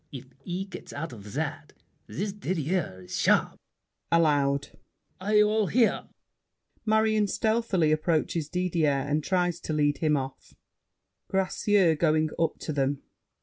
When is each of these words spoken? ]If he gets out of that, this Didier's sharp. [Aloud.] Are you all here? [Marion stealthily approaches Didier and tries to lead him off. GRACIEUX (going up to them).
]If 0.11 0.33
he 0.43 0.65
gets 0.65 0.93
out 0.93 1.13
of 1.13 1.33
that, 1.33 1.73
this 2.07 2.33
Didier's 2.33 3.15
sharp. 3.19 3.59
[Aloud.] 4.11 4.69
Are 5.19 5.35
you 5.35 5.47
all 5.47 5.67
here? 5.67 6.07
[Marion 6.87 7.27
stealthily 7.27 7.91
approaches 7.91 8.49
Didier 8.49 8.89
and 9.07 9.23
tries 9.23 9.59
to 9.59 9.73
lead 9.73 9.99
him 9.99 10.17
off. 10.17 10.55
GRACIEUX 11.27 11.99
(going 11.99 12.31
up 12.39 12.57
to 12.61 12.73
them). 12.73 13.03